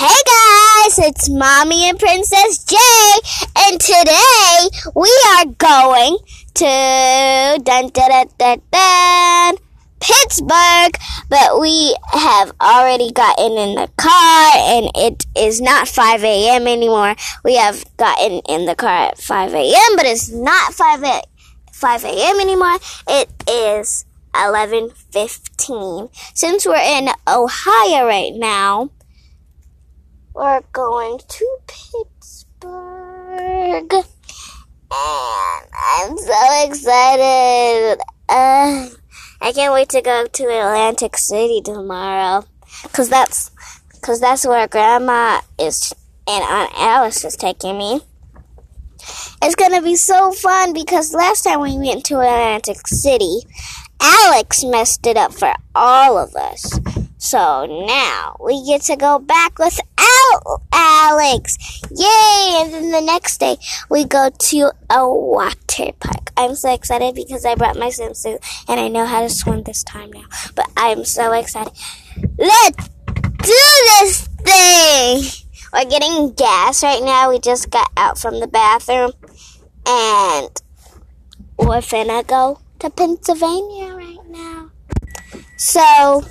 [0.00, 2.74] Hey guys, it's Mommy and Princess J,
[3.54, 6.16] and today we are going
[6.54, 9.56] to dun, dun, dun, dun,
[10.00, 10.96] Pittsburgh,
[11.28, 16.66] but we have already gotten in the car and it is not 5 a.m.
[16.66, 17.14] anymore.
[17.44, 21.22] We have gotten in the car at 5 a.m., but it's not 5 a,
[21.74, 22.40] 5 a.m.
[22.40, 22.78] anymore.
[23.06, 26.08] It is 11:15.
[26.34, 28.88] Since we're in Ohio right now,
[30.34, 32.22] we're going to Pittsburgh.
[34.92, 37.98] And I'm so excited.
[38.28, 38.88] Uh,
[39.40, 42.44] I can't wait to go to Atlantic City tomorrow.
[42.92, 43.50] Cause that's,
[44.02, 45.92] cause that's where grandma is
[46.26, 48.00] and Aunt Alice is taking me.
[49.42, 53.40] It's gonna be so fun because last time we went to Atlantic City,
[54.00, 56.78] Alex messed it up for all of us.
[57.18, 59.58] So now we get to go back
[60.72, 61.56] Alex.
[61.90, 62.60] Yay!
[62.60, 63.56] And then the next day
[63.88, 66.32] we go to a water park.
[66.36, 69.82] I'm so excited because I brought my swimsuit and I know how to swim this
[69.84, 70.24] time now.
[70.54, 71.72] But I'm so excited.
[72.38, 72.88] Let's
[73.42, 73.62] do
[74.00, 75.46] this thing!
[75.72, 77.30] We're getting gas right now.
[77.30, 79.12] We just got out from the bathroom
[79.86, 80.50] and
[81.58, 84.70] we're finna go to Pennsylvania right now.
[85.56, 86.24] So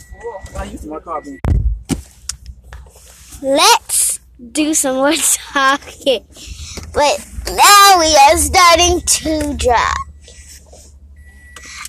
[3.41, 3.98] let's
[4.51, 5.13] do some more
[5.53, 6.25] talking.
[6.93, 9.93] But now we are starting to drive.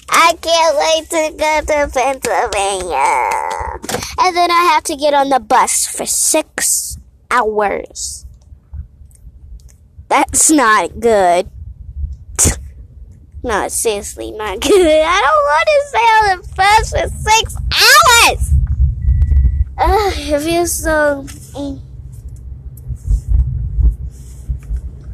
[0.09, 3.21] I can't wait to go to Pennsylvania.
[4.19, 6.99] And then I have to get on the bus for six
[7.31, 8.27] hours.
[10.09, 11.49] That's not good.
[13.43, 14.73] No, seriously, not good.
[15.07, 18.55] I don't want to stay on the bus for six hours.
[19.79, 21.25] Ugh, it feels so.
[21.55, 21.81] Mm.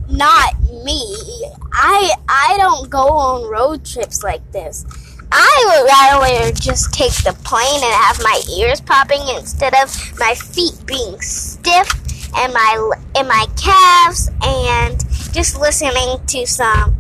[0.09, 1.53] Not me.
[1.79, 4.85] I I don't go on road trips like this.
[5.31, 10.35] I would rather just take the plane and have my ears popping instead of my
[10.35, 11.89] feet being stiff
[12.37, 14.99] and my and my calves and
[15.33, 16.97] just listening to some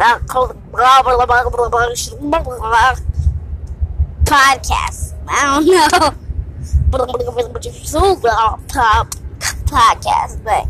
[0.00, 0.52] uh, blah
[1.02, 2.94] blah blah blah blah blah blah
[4.24, 5.14] podcast.
[5.28, 6.14] I don't know.
[9.66, 10.66] podcast, but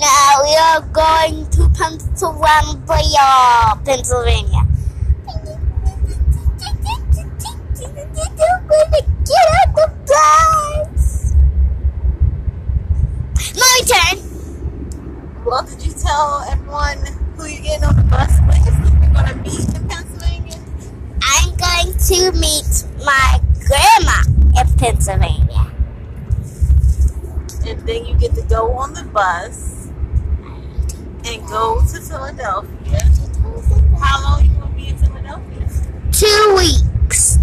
[0.00, 4.64] now we are going to Pennsylvania, Pennsylvania.
[9.28, 11.34] Get out the bus.
[13.56, 14.16] My turn.
[15.44, 16.98] Well, did you tell everyone
[17.36, 18.64] who you're getting on the bus with?
[18.66, 20.58] You're going to meet in Pennsylvania?
[21.22, 24.22] I'm going to meet my grandma
[24.60, 25.72] in Pennsylvania.
[27.66, 29.67] And then you get to go on the bus
[31.28, 33.00] and go to Philadelphia.
[34.00, 35.68] How long you to be in Philadelphia?
[36.10, 37.38] Two weeks.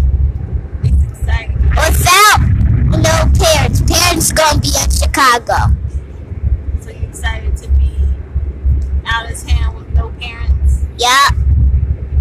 [0.82, 1.56] It's exciting.
[1.70, 2.40] Without
[2.90, 3.82] no parents.
[3.86, 5.72] Parents gonna be in Chicago.
[6.80, 7.92] So you excited to be
[9.06, 10.82] out of town with no parents?
[10.98, 11.28] Yeah.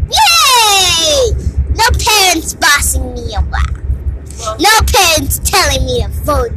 [0.07, 1.31] Yay!
[1.73, 3.81] No parents bossing me around.
[4.37, 6.54] Well, No parents telling me to fold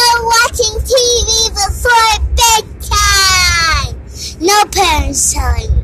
[0.00, 3.92] no watching TV before bedtime.
[4.40, 5.82] No parents telling me,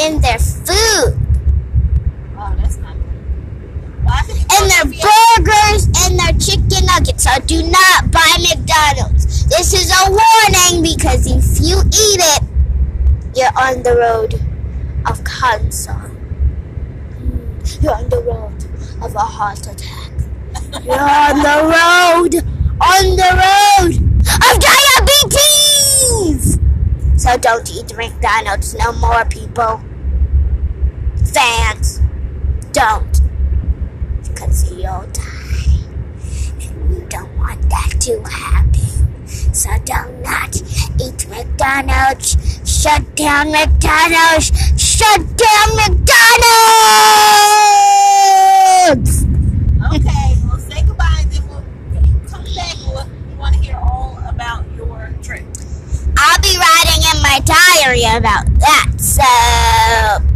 [0.00, 1.18] in their food,
[2.38, 4.04] Oh, that's not good.
[4.04, 7.24] Well, I think in their burgers, and their chicken nuggets.
[7.24, 9.46] So do not buy McDonald's.
[9.46, 12.42] This is a warning because if you eat it,
[13.34, 14.34] You're on the road
[15.08, 15.92] of cancer.
[15.92, 17.82] Hmm.
[17.82, 18.64] You're on the road
[19.02, 20.10] of a heart attack.
[20.84, 22.34] You're on the road,
[22.80, 23.94] on the road
[24.26, 26.58] of diabetes!
[27.26, 29.80] So don't eat McDonald's no more, people.
[31.34, 32.00] Fans,
[32.70, 33.20] don't.
[34.22, 35.80] Because you'll die.
[36.60, 39.26] And you don't want that to happen.
[39.52, 40.54] So do not
[41.02, 42.36] eat McDonald's.
[42.64, 44.52] Shut down McDonald's.
[44.80, 46.06] Shut down McDonald's!
[49.92, 51.64] Okay, well, say goodbye, and then we'll
[52.30, 52.76] come back.
[52.86, 55.42] We'll, we want to hear all about your trip.
[56.18, 58.92] I'll be writing in diary about that.
[58.98, 60.35] So